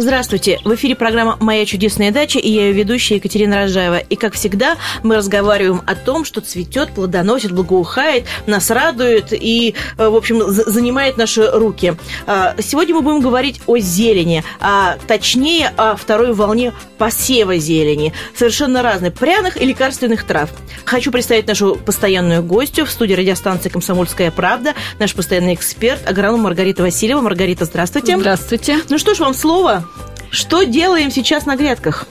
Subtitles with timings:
[0.00, 0.58] Здравствуйте!
[0.64, 3.98] В эфире программа «Моя чудесная дача» и я ее ведущая Екатерина Рожаева.
[3.98, 10.08] И, как всегда, мы разговариваем о том, что цветет, плодоносит, благоухает, нас радует и, э,
[10.08, 11.96] в общем, занимает наши руки.
[12.26, 18.14] А, сегодня мы будем говорить о зелени, а точнее о второй волне посева зелени.
[18.34, 20.48] Совершенно разных пряных и лекарственных трав.
[20.86, 26.82] Хочу представить нашу постоянную гостью в студии радиостанции «Комсомольская правда», наш постоянный эксперт, агроном Маргарита
[26.82, 27.20] Васильева.
[27.20, 28.16] Маргарита, здравствуйте.
[28.16, 28.78] Здравствуйте.
[28.88, 29.89] Ну что ж, вам слово.
[30.30, 32.06] Что делаем сейчас на грядках?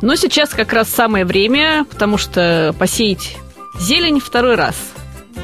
[0.00, 3.36] Ну, сейчас как раз самое время, потому что посеять
[3.78, 4.74] зелень второй раз.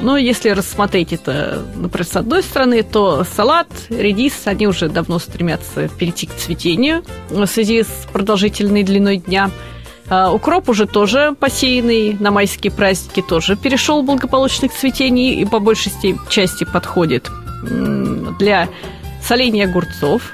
[0.02, 5.88] Но если рассмотреть это, например, с одной стороны, то салат, редис, они уже давно стремятся
[5.88, 9.50] перейти к цветению в связи с продолжительной длиной дня.
[10.10, 15.58] А укроп уже тоже посеянный на майские праздники тоже перешел благополучно к цветению и по
[15.58, 15.92] большей
[16.28, 17.30] части подходит
[18.38, 18.68] для
[19.22, 20.32] соления огурцов.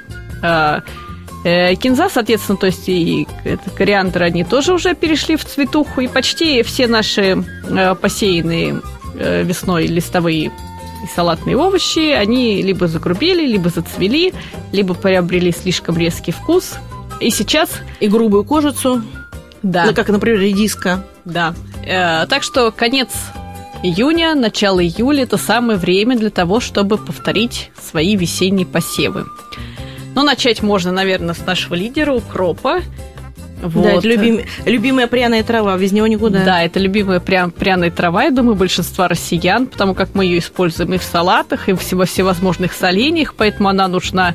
[1.44, 3.28] Э, кинза, соответственно, то есть и
[3.76, 8.80] кориандр, они тоже уже перешли в цветуху, и почти все наши э, посеянные
[9.14, 10.50] э, весной листовые и
[11.14, 14.32] салатные овощи, они либо загрубели, либо зацвели,
[14.72, 16.76] либо приобрели слишком резкий вкус.
[17.20, 17.68] И сейчас...
[18.00, 19.02] И грубую кожицу.
[19.62, 19.84] Да.
[19.84, 21.04] Ну, как, например, редиска.
[21.26, 21.54] Да.
[21.84, 23.10] Так что конец
[23.82, 29.26] июня, начало июля– это самое время для того, чтобы повторить свои весенние посевы.
[30.14, 32.80] Ну, начать можно, наверное, с нашего лидера, укропа.
[33.62, 33.82] Вот.
[33.82, 36.44] Да, это любим, любимая пряная трава, без него никуда.
[36.44, 40.92] Да, это любимая прям, пряная трава, я думаю, большинства россиян, потому как мы ее используем
[40.92, 44.34] и в салатах, и во всевозможных соленьях, поэтому она нужна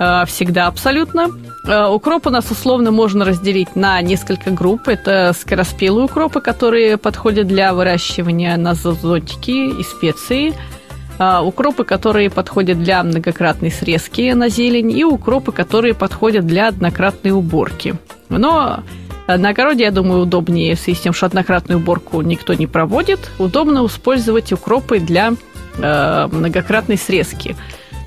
[0.00, 1.28] э, всегда абсолютно.
[1.68, 4.88] Э, укроп у нас условно можно разделить на несколько групп.
[4.88, 10.75] Это скороспелые укропы, которые подходят для выращивания на зонтики и специи– а,
[11.18, 17.94] укропы, которые подходят для многократной срезки на зелень, и укропы, которые подходят для однократной уборки.
[18.28, 18.82] Но
[19.26, 23.30] на огороде, я думаю, удобнее, в связи с тем, что однократную уборку никто не проводит,
[23.38, 25.32] удобно использовать укропы для
[25.78, 27.56] э, многократной срезки.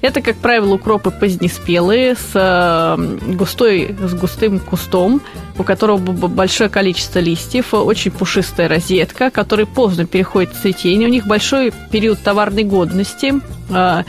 [0.01, 5.21] Это, как правило, укропы позднеспелые с, э, густой, с густым кустом,
[5.57, 11.07] у которого большое количество листьев, очень пушистая розетка, который поздно переходит в цветение.
[11.07, 13.33] У них большой период товарной годности.
[13.69, 14.03] Э,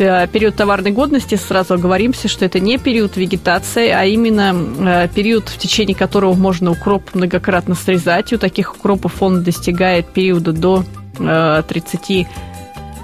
[0.00, 5.58] э, период товарной годности, сразу оговоримся, что это не период вегетации, а именно период, в
[5.58, 8.32] течение которого можно укроп многократно срезать.
[8.32, 10.84] У таких укропов он достигает периода до
[11.18, 12.24] 30 Э, э,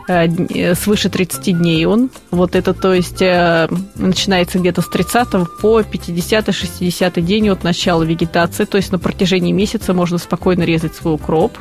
[0.07, 2.11] свыше 30 дней он.
[2.31, 8.65] Вот это, то есть, э, начинается где-то с 30 по 50-60 день от начала вегетации.
[8.65, 11.59] То есть на протяжении месяца можно спокойно резать свой укроп.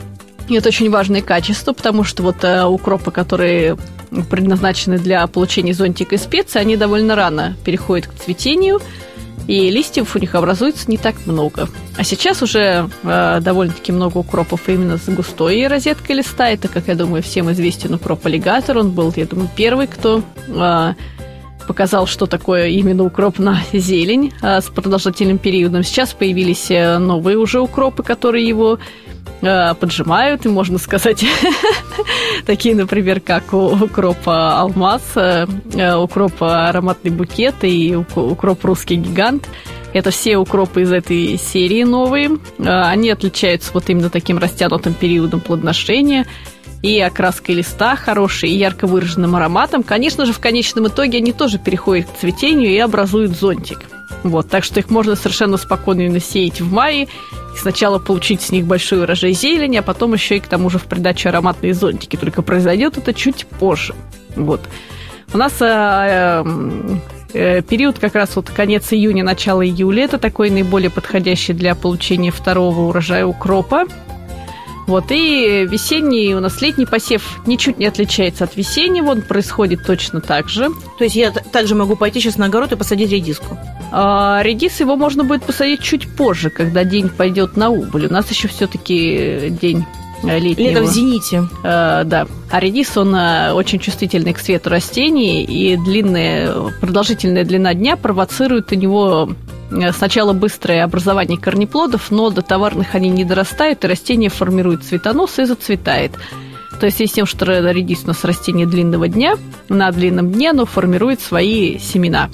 [0.48, 3.78] И это очень важное качество, потому что вот укропы, которые
[4.30, 8.80] предназначены для получения зонтика и специй, они довольно рано переходят к цветению–
[9.48, 11.68] и листьев у них образуется не так много.
[11.98, 16.50] А сейчас уже э, довольно-таки много укропов именно с густой розеткой листа.
[16.50, 18.78] Это, как я думаю, всем известен укроп аллигатор.
[18.78, 20.94] Он был, я думаю, первый, кто э,
[21.68, 25.84] показал, что такое именно укроп на зелень э, с продолжительным периодом.
[25.84, 28.80] Сейчас появились э, новые уже укропы, которые его
[29.42, 31.24] поджимают, и можно сказать,
[32.46, 39.48] такие, например, как у укропа алмаз, э, э, укропа ароматный букет и укроп русский гигант.
[39.94, 42.32] Это все укропы из этой серии новые.
[42.60, 46.26] Они отличаются вот именно таким растянутым периодом плодоношения
[46.82, 49.84] и окраской листа хорошей, и ярко выраженным ароматом.
[49.84, 53.80] Конечно же, в конечном итоге они тоже переходят к цветению и образуют зонтик.
[54.24, 57.08] Вот, так что их можно совершенно спокойно насеять в мае,
[57.60, 60.84] сначала получить с них большой урожай зелени, а потом еще и к тому же в
[60.84, 62.16] придачу ароматные зонтики.
[62.16, 63.96] Только произойдет это чуть позже.
[64.36, 64.62] Вот.
[65.34, 66.44] У нас э,
[67.34, 70.06] э, период как раз вот конец июня, начало июля.
[70.06, 73.86] Это такой наиболее подходящий для получения второго урожая укропа.
[74.88, 80.22] Вот, и весенний, у нас летний посев ничуть не отличается от весеннего, он происходит точно
[80.22, 80.70] так же.
[81.00, 83.58] То есть я также могу пойти сейчас на огород и посадить редиску?
[83.98, 88.08] А, редис его можно будет посадить чуть позже, когда день пойдет на убыль.
[88.08, 89.86] У нас еще все-таки день
[90.24, 90.70] летнего.
[90.70, 91.44] Лето в зените.
[91.64, 92.28] А, да.
[92.52, 98.76] А редис, он очень чувствительный к свету растений, и длинная, продолжительная длина дня провоцирует у
[98.76, 99.30] него
[99.72, 105.40] Э, сначала быстрое образование корнеплодов, но до товарных они не дорастают, и растение формирует цветонос
[105.40, 106.12] и зацветает.
[106.80, 109.36] То есть, с тем, что редис у нас растение длинного дня,
[109.70, 112.30] на длинном дне оно формирует свои семена.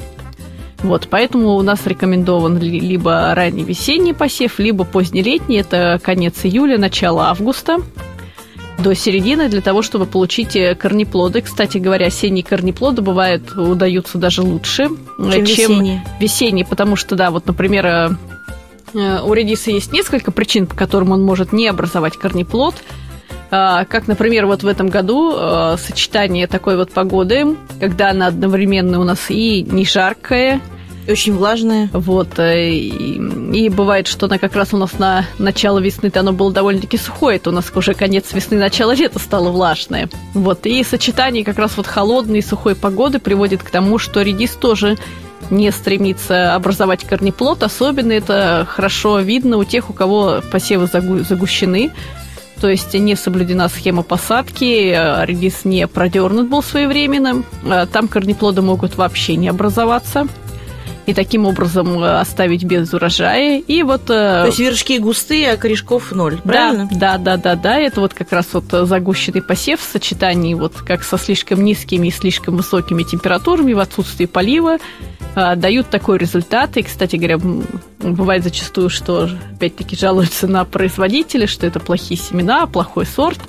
[0.84, 6.78] Вот, поэтому у нас рекомендован либо ранний весенний посев, либо поздний летний, это конец июля,
[6.78, 7.78] начало августа
[8.82, 11.42] до середины для того, чтобы получить э, корнеплоды.
[11.42, 16.06] Кстати говоря, осенние корнеплоды бывают, удаются даже лучше, чем, чем весенние.
[16.20, 18.10] весенние, потому что, да, вот, например, э,
[18.96, 22.76] э, у редиса есть несколько причин, по которым он может не образовать корнеплод.
[23.52, 25.36] А, как, например, вот в этом году
[25.78, 30.62] сочетание такой вот погоды, когда она одновременно у нас и не жаркая,
[31.08, 31.90] очень влажная.
[31.94, 32.40] Вот.
[32.40, 33.18] И,
[33.54, 37.38] и бывает, что она как раз у нас на начало весны-то оно было довольно-таки сухое,
[37.38, 40.10] это у нас уже конец весны, начало лета стало влажное.
[40.34, 40.66] Вот.
[40.66, 44.98] И сочетание как раз вот холодной и сухой погоды приводит к тому, что редис тоже
[45.50, 47.64] не стремится образовать корнеплод.
[47.64, 51.92] Особенно это хорошо видно у тех, у кого посевы загущены.
[52.62, 57.44] То есть не соблюдена схема посадки, редис не продернут был своевременно.
[57.92, 60.28] Там корнеплоды могут вообще не образоваться
[61.06, 63.60] и таким образом э, оставить без урожая.
[63.60, 64.04] И вот...
[64.04, 66.88] Э, То есть вершки густые, а корешков ноль, правильно?
[66.92, 67.80] Да, да, да, да, да.
[67.80, 72.12] Это вот как раз вот загущенный посев в сочетании вот как со слишком низкими и
[72.12, 74.78] слишком высокими температурами в отсутствии полива
[75.36, 76.78] э, дают такой результат.
[76.78, 77.40] И, кстати говоря,
[78.00, 83.40] бывает зачастую, что опять-таки жалуются на производителя, что это плохие семена, плохой сорт.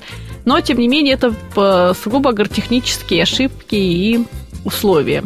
[0.45, 4.25] Но, тем не менее, это сугубо агротехнические ошибки и
[4.65, 5.23] условия.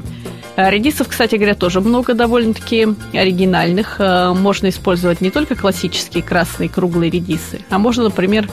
[0.58, 3.98] Э, редисов, кстати говоря, тоже много довольно-таки оригинальных.
[4.00, 8.50] Э, можно использовать не только классические красные круглые редисы, а можно, например,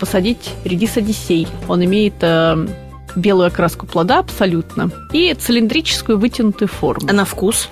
[0.00, 1.46] посадить редис Одиссей.
[1.68, 2.66] Он имеет э,
[3.16, 7.06] белую окраску плода абсолютно и цилиндрическую вытянутую форму.
[7.08, 7.68] А на вкус?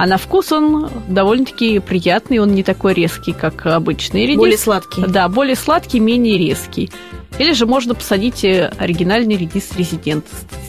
[0.00, 4.38] А на вкус он довольно-таки приятный, он не такой резкий, как обычный редис.
[4.38, 5.02] Более сладкий.
[5.06, 6.90] Да, более сладкий, менее резкий.
[7.38, 10.24] Или же можно посадить оригинальный редис резидент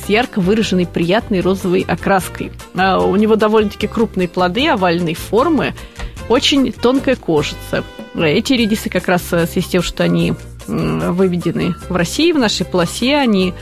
[0.05, 2.51] с ярко выраженной приятной розовой окраской.
[2.75, 5.75] А у него довольно-таки крупные плоды овальной формы,
[6.27, 7.85] очень тонкая кожица.
[8.15, 10.33] Эти редисы как раз в связи с тем, что они
[10.67, 13.53] выведены в России, в нашей полосе, они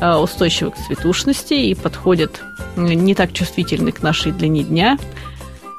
[0.00, 2.42] устойчивы к цветушности и подходят
[2.76, 4.98] не так чувствительны к нашей длине дня.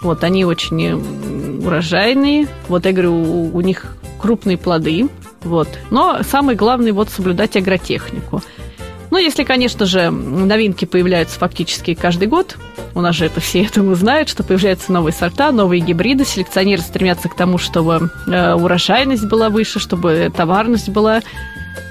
[0.01, 2.47] Вот, они очень урожайные.
[2.67, 5.09] Вот я говорю, у, у них крупные плоды.
[5.43, 5.67] Вот.
[5.91, 8.41] Но самое главное вот соблюдать агротехнику.
[9.09, 12.57] Ну, если, конечно же, новинки появляются фактически каждый год,
[12.93, 17.29] у нас же это все этому знают, что появляются новые сорта, новые гибриды, селекционеры стремятся
[17.29, 21.21] к тому, чтобы э, урожайность была выше, чтобы товарность была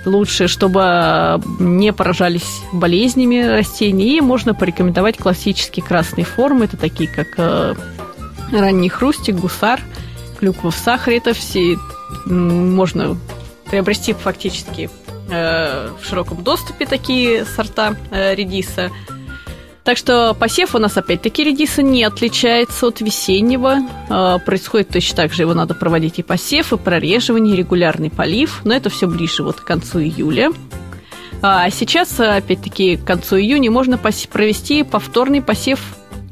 [0.04, 7.28] лучше, чтобы не поражались болезнями растений, и можно порекомендовать классические красные формы, это такие как
[7.38, 7.74] э,
[8.52, 9.80] ранний хрустик, гусар,
[10.38, 11.76] клюква в сахаре, это все
[12.26, 13.16] можно
[13.68, 14.88] приобрести фактически
[15.30, 18.90] э, в широком доступе такие сорта э, редиса.
[19.86, 23.78] Так что посев у нас опять-таки редиса не отличается от весеннего.
[24.10, 28.62] Э, происходит точно так же, его надо проводить и посев, и прореживание, и регулярный полив.
[28.64, 30.50] Но это все ближе вот к концу июля.
[31.40, 35.78] А сейчас, опять-таки, к концу июня можно провести повторный посев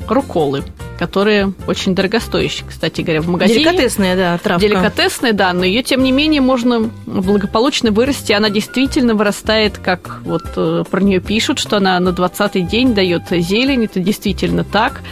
[0.09, 0.65] руколы
[0.99, 3.64] которые очень дорогостоящие, кстати говоря, в магазине.
[3.64, 4.67] Деликатесная, да, травка.
[4.67, 8.32] Деликатесная, да, но ее, тем не менее, можно благополучно вырасти.
[8.32, 13.23] Она действительно вырастает, как вот э, про нее пишут, что она на 20-й день дает
[13.31, 13.85] зелень.
[13.85, 15.02] Это действительно так.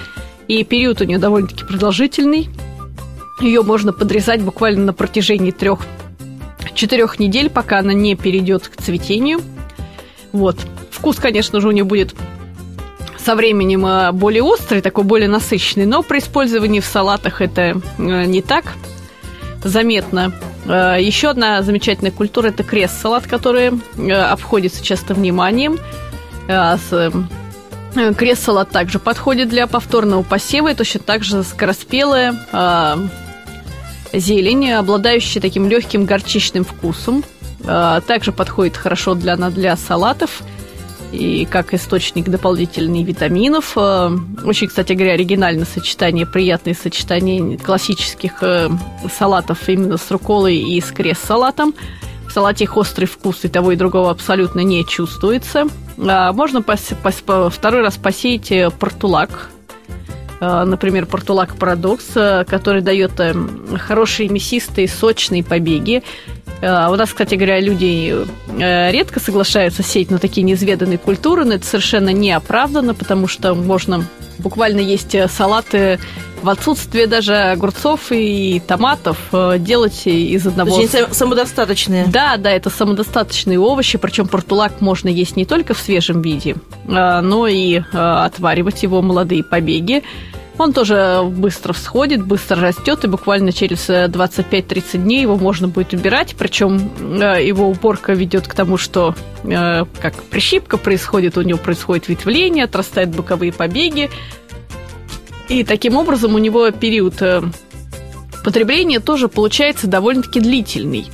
[0.49, 2.49] И период у нее довольно-таки продолжительный.
[3.40, 5.81] Ее можно подрезать буквально на протяжении трех
[6.75, 9.40] четырех недель, пока она не перейдет к цветению.
[10.33, 10.57] Вот.
[10.90, 12.14] Вкус, конечно же, у нее будет
[13.25, 18.25] со временем э, более острый, такой более насыщенный, но при использовании в салатах это э,
[18.25, 18.75] не так
[19.62, 20.33] заметно.
[20.67, 23.73] Э, Еще одна замечательная культура– это крест-салат, который
[24.11, 25.79] обходится часто вниманием.
[27.95, 32.35] Крест-салат также подходит для повторного посева, и точно так же скороспелая
[34.12, 37.23] зелень, обладающая таким легким горчичным вкусом.
[37.62, 40.43] Также подходит хорошо для, для салатов–
[41.12, 43.75] и как источник дополнительных витаминов.
[43.76, 44.11] Э,
[44.45, 48.69] очень, кстати говоря, оригинальное сочетание, приятное сочетание классических э,
[49.16, 51.75] салатов именно с руколой и с крест-салатом.
[52.26, 55.66] В салате их острый вкус и того и другого абсолютно не чувствуется.
[55.99, 59.50] А можно пос- пос- второй раз посеять э, портулак,
[60.42, 62.04] например, портулак парадокс,
[62.46, 63.12] который дает
[63.78, 66.02] хорошие мясистые сочные побеги.
[66.62, 68.14] Э, у нас, кстати говоря, люди
[68.58, 73.54] э, редко соглашаются сеять на такие неизведанные культуры, но это совершенно не оправдано, потому что
[73.54, 74.04] можно
[74.42, 75.99] буквально есть э, салаты
[76.42, 79.16] в отсутствие даже огурцов и томатов
[79.58, 80.75] делать из одного...
[80.75, 82.06] То есть они самодостаточные.
[82.08, 87.46] Да, да, это самодостаточные овощи, причем портулак можно есть не только в свежем виде, но
[87.46, 90.02] и отваривать его молодые побеги.
[90.62, 95.92] Он тоже быстро всходит, быстро растет, и буквально через 25-30 э, дней его можно будет
[95.92, 96.37] убирать.
[96.38, 96.88] Причем
[97.21, 102.66] э, его уборка ведет к тому, что э, как прищипка происходит, у него происходит ветвление,
[102.66, 104.09] отрастают боковые побеги.
[105.49, 107.21] И таким образом у него период
[108.45, 111.07] потребления тоже получается довольно-таки длительный.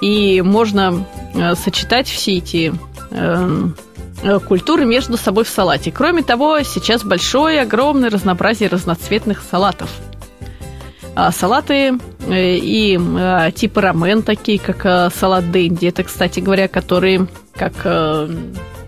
[0.00, 1.06] И можно
[1.54, 2.74] сочетать все эти
[3.14, 3.68] Э,
[4.46, 5.90] культуры между собой в салате.
[5.90, 9.90] Кроме того, сейчас большое, огромное разнообразие разноцветных салатов.
[11.14, 17.26] А салаты э, и э, типа рамен, такие как салат Дэнди, это, кстати говоря, которые,
[17.54, 17.74] как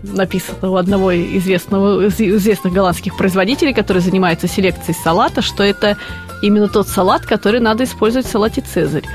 [0.03, 5.97] написано у одного известного, известных голландских производителей, который занимается селекцией салата, что это
[6.41, 9.05] именно тот салат, который надо использовать в салате «Цезарь».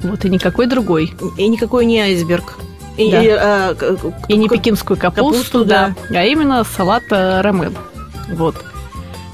[0.00, 1.12] Вот, и никакой другой.
[1.36, 2.56] И никакой не айсберг.
[3.00, 3.22] И, да.
[3.22, 3.76] и, а,
[4.28, 7.74] и не пекинскую капусту, капусту да, да, а именно салат э, рамен.
[8.28, 8.56] Вот.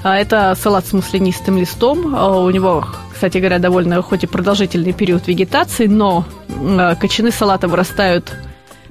[0.03, 2.15] А это салат с маслянистым листом.
[2.15, 7.67] А у него, кстати говоря, довольно хоть и продолжительный период вегетации, но э, кочаны салата
[7.67, 8.33] вырастают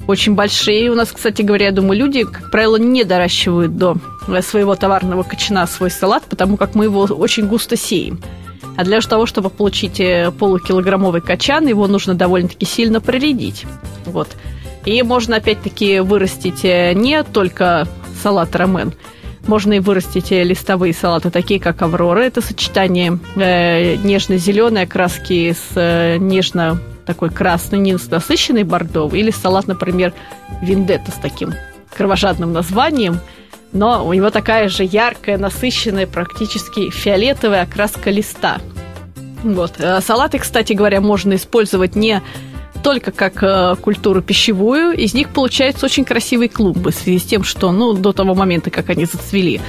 [0.07, 0.91] очень большие.
[0.91, 3.97] У нас, кстати говоря, я думаю, люди, как правило, не доращивают до
[4.43, 8.21] своего товарного кочана свой салат, потому как мы его очень густо сеем.
[8.77, 13.65] А для того, чтобы получить э, полукилограммовый качан, его нужно довольно-таки сильно проредить.
[14.05, 14.29] Вот.
[14.87, 17.87] И можно опять-таки вырастить э, не только
[18.23, 18.95] салат рамен,
[19.47, 22.21] можно и вырастить э, листовые салаты, такие как Аврора.
[22.21, 29.21] Это сочетание э, нежно-зеленой окраски с э, нежно такой красной, не насыщенной бордовой.
[29.21, 30.13] Или салат, например,
[30.63, 31.53] Виндетта с таким
[31.97, 33.21] кровожадным названием.
[33.73, 38.59] Но у него такая же яркая, насыщенная, практически фиолетовая окраска листа.
[39.43, 39.75] Вот.
[39.79, 42.23] Э, салаты, кстати говоря, можно использовать не
[42.87, 47.43] только как э, культуру пищевую, из них получаются очень красивые клумбы в связи с тем,
[47.43, 49.61] что ну, до того момента, как они зацвели,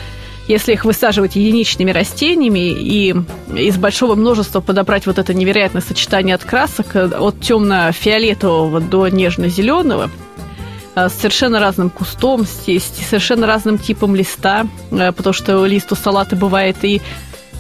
[0.48, 3.16] если их высаживать единичными растениями и
[3.56, 10.12] из большого множества подобрать вот это невероятное сочетание от красок, э, от темно-фиолетового до нежно-зеленого,
[10.94, 12.66] э, с совершенно разным кустом, с
[13.10, 17.02] совершенно разным типом листа, потому что лист у салата бывает и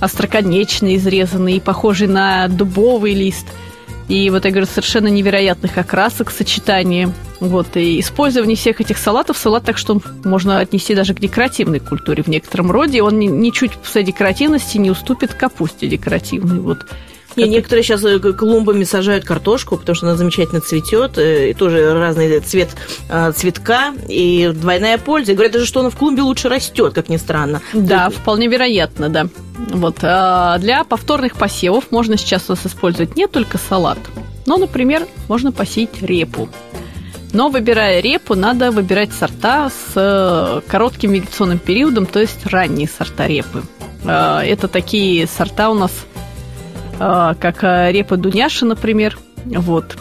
[0.01, 3.47] остроконечный, изрезанный, и похожий на дубовый лист–
[4.07, 7.13] и вот я говорю, совершенно невероятных окрасок, сочетания.
[7.39, 12.23] Вот, и использование всех этих салатов, салат так, что можно отнести даже к декоративной культуре
[12.23, 13.03] в некотором роде.
[13.03, 16.59] Он ничуть в своей декоративности не уступит капусте декоративной.
[16.59, 16.79] Вот.
[17.37, 21.93] Не, некоторые сейчас э, клумбами сажают картошку, потому что она замечательно цветет, э, и тоже
[21.93, 22.69] разный цвет
[23.09, 25.33] э, цветка, и двойная польза.
[25.33, 27.61] И говорят даже, что она в клумбе лучше растет, как ни странно.
[27.73, 29.27] Да, вполне вероятно, да.
[29.57, 29.97] Вот.
[30.03, 33.99] А для повторных посевов можно сейчас у нас использовать не только салат,
[34.45, 36.47] но, например, можно посеять репу.
[37.33, 43.63] Но выбирая репу, надо выбирать сорта с коротким вегетационным периодом, то есть ранние сорта репы.
[44.05, 45.91] А, это такие сорта у нас
[46.99, 49.97] а, как а, репа Дуняша, например, вот.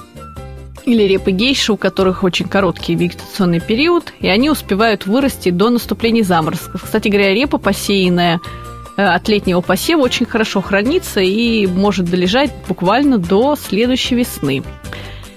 [0.84, 6.22] Или репы гейши, у которых очень короткий вегетационный период, и они успевают вырасти до наступления
[6.22, 6.84] заморозков.
[6.84, 8.65] Кстати говоря, репа посеянная э,
[8.96, 14.62] от летнего посева очень хорошо хранится и может долежать буквально до следующей весны.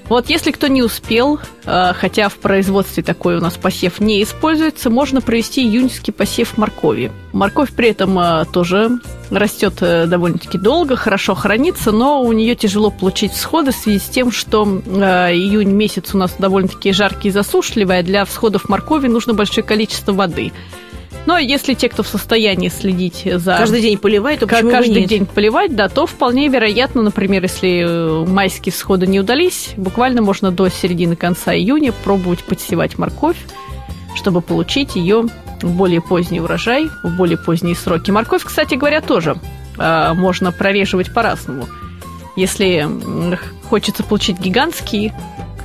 [0.09, 4.89] Вот если кто не успел, э, хотя в производстве такой у нас посев не используется,
[4.89, 7.11] можно провести июньский посев моркови.
[7.31, 8.89] Морковь при этом э, тоже
[9.29, 14.09] растет э, довольно-таки долго, хорошо хранится, но у нее тяжело получить всходы в связи с
[14.09, 19.35] тем, что июнь месяц у нас довольно-таки жаркий и засушливый, а для всходов моркови нужно
[19.35, 20.51] большое количество воды–
[21.25, 23.57] но если те, кто в состоянии следить за...
[23.57, 28.25] Каждый день поливать, то почему Каждый день поливать, да, то вполне вероятно, например, если э,
[28.25, 33.37] майские всходы не удались, буквально можно до середины конца июня пробовать подсевать морковь,
[34.15, 35.25] чтобы получить ее
[35.61, 38.11] в более поздний урожай, в более поздние сроки.
[38.11, 39.37] Морковь, кстати говоря, тоже
[39.77, 41.67] э, можно прореживать по-разному.
[42.35, 42.87] Если
[43.69, 45.11] хочется получить гигантский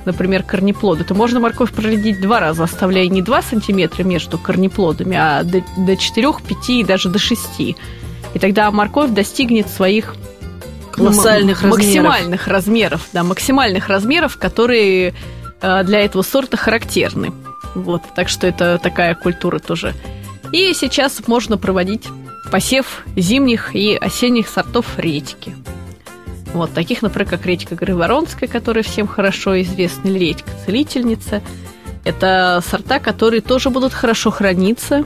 [0.05, 5.43] например, корнеплоды, то можно морковь проредить два раза, оставляя не 2 сантиметра между корнеплодами, а
[5.43, 7.61] до, до 4, 5 и даже до 6.
[7.61, 7.77] И
[8.41, 10.15] тогда морковь достигнет своих
[10.93, 15.15] колоссальных м- максимальных размеров, да, максимальных размеров, которые
[15.61, 17.33] э, для этого сорта характерны.
[17.75, 19.95] Вот, так что это такая культура тоже.
[20.53, 22.05] И сейчас можно проводить
[22.51, 25.57] посев зимних и осенних сортов редьки.
[26.55, 31.43] Вот, таких, например, как редька Грыворонская, которая всем хорошо известна, или редька Целительница.
[32.05, 35.05] Это сорта, которые тоже будут хорошо храниться,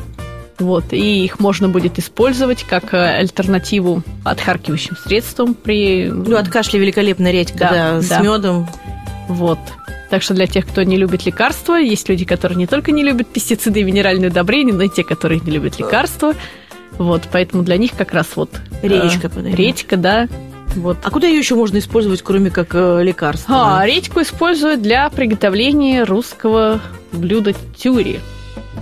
[0.59, 6.11] вот, и их можно будет использовать как э, альтернативу отхаркивающим средствам при...
[6.11, 8.03] Ну, от кашля великолепная редька, да, да, да.
[8.03, 8.69] с медом.
[9.29, 9.61] Вот.
[10.11, 13.29] Так что для тех, кто не любит лекарства, есть люди, которые не только не любят
[13.29, 16.35] пестициды и минеральные удобрения, но и те, которые не любят лекарства,
[16.99, 18.51] Вот, поэтому для них как раз вот...
[18.83, 20.29] Речка, э, Речка, да.
[20.79, 20.99] Вот.
[21.03, 23.81] А куда ее еще можно использовать, кроме как э, лекарства?
[23.81, 26.81] А, редьку используют для приготовления русского
[27.13, 28.21] блюда тюри.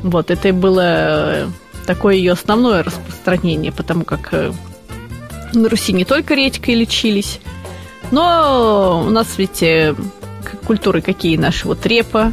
[0.02, 1.46] Вот, это было э,
[1.86, 4.52] такое ее основное распространение, потому как э,
[5.54, 7.40] на Руси не только редькой лечились,
[8.10, 9.64] но у нас ведь
[10.66, 12.32] культуры какие наши, вот репа,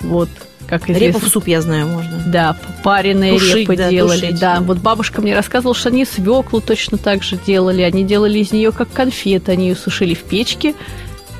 [0.00, 0.30] вот,
[0.66, 1.18] как известно.
[1.18, 2.22] Репу в суп, я знаю, можно.
[2.26, 4.20] Да, пареные тушить, репы да, делали.
[4.20, 4.40] Тушить.
[4.40, 7.82] Да, вот бабушка мне рассказывала, что они свеклу точно так же делали.
[7.82, 10.74] Они делали из нее как конфеты, они ее сушили в печке.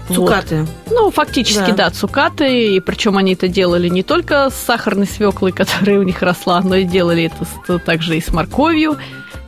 [0.09, 0.61] Цукаты.
[0.61, 0.69] Вот.
[0.91, 1.89] Ну, фактически, да.
[1.89, 2.77] да, цукаты.
[2.77, 6.77] И причем они это делали не только с сахарной свеклой, которая у них росла, но
[6.77, 8.97] и делали это также и с морковью.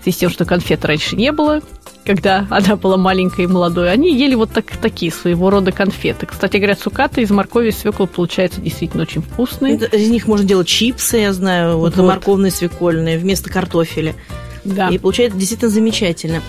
[0.00, 1.60] В связи с тем, что конфет раньше не было
[2.08, 6.24] когда она была маленькой и молодой, они ели вот так, такие своего рода конфеты.
[6.24, 9.76] Кстати говоря, цукаты из моркови и свеклы получаются действительно очень вкусные.
[9.76, 12.06] Из них можно делать чипсы, я знаю, вот, вот.
[12.06, 14.14] морковные, свекольные, вместо картофеля.
[14.68, 14.88] Да.
[14.88, 16.42] И получается действительно замечательно.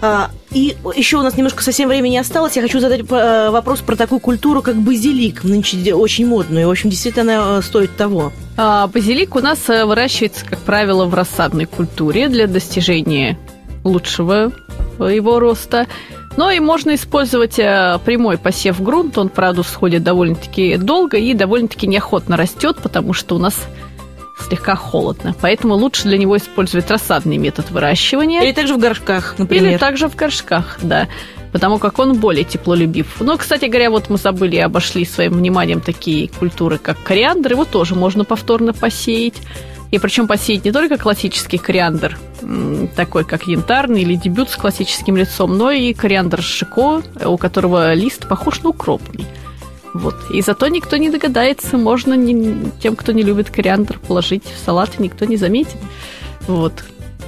[0.00, 2.56] А, и еще у нас немножко совсем времени осталось.
[2.56, 5.44] Я хочу задать э, вопрос про такую культуру, как базилик.
[5.44, 6.62] Нынче очень модную.
[6.62, 8.32] И, в общем, действительно она э, стоит того.
[8.56, 13.38] А, базилик у нас э, выращивается, как правило, в рассадной культуре для достижения
[13.84, 14.52] лучшего
[14.98, 15.86] его роста.
[16.36, 19.18] Но и можно использовать прямой посев в грунт.
[19.18, 23.56] Он, правда, всходит довольно-таки долго и довольно-таки неохотно растет, потому что у нас
[24.40, 25.34] слегка холодно.
[25.40, 28.42] Поэтому лучше для него использовать рассадный метод выращивания.
[28.42, 29.70] Или также в горшках, например.
[29.70, 31.08] Или также в горшках, да.
[31.52, 33.20] Потому как он более теплолюбив.
[33.20, 37.52] Но, кстати говоря, вот мы забыли и обошли своим вниманием такие культуры, как кориандр.
[37.52, 39.36] Его тоже можно повторно посеять.
[39.90, 42.18] И причем посеять не только классический кориандр,
[42.94, 48.28] такой как янтарный или дебют с классическим лицом, но и кориандр шико, у которого лист
[48.28, 49.24] похож на укропный.
[49.98, 50.14] Вот.
[50.30, 54.90] И зато никто не догадается, можно не, тем, кто не любит кориандр, положить в салат,
[54.98, 55.76] и никто не заметит.
[56.46, 56.72] Вот.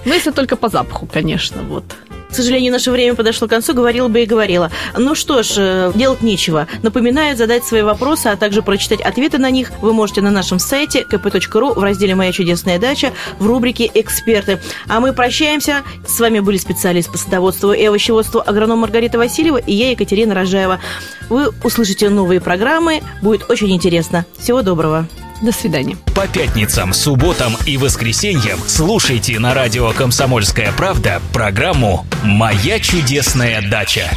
[0.05, 1.85] Ну, если только по запаху, конечно, вот.
[2.30, 4.70] К сожалению, наше время подошло к концу, говорила бы и говорила.
[4.96, 6.68] Ну что ж, э, делать нечего.
[6.82, 11.02] Напоминаю, задать свои вопросы, а также прочитать ответы на них вы можете на нашем сайте
[11.02, 14.60] kp.ru в разделе «Моя чудесная дача» в рубрике «Эксперты».
[14.86, 15.82] А мы прощаемся.
[16.06, 20.80] С вами были специалист по садоводству и овощеводству агроном Маргарита Васильева и я, Екатерина Рожаева.
[21.28, 23.02] Вы услышите новые программы.
[23.23, 24.25] Будет очень интересно.
[24.38, 25.08] Всего доброго.
[25.41, 25.97] До свидания.
[26.15, 34.11] По пятницам, субботам и воскресеньям слушайте на радио «Комсомольская правда» программу «Моя чудесная дача».